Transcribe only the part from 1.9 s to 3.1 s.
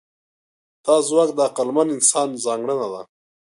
انسان ځانګړنه ده.